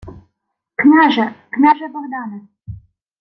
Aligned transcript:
—Княже!.. 0.75 1.33
Княже 1.49 1.87
Богдане!.. 1.87 2.41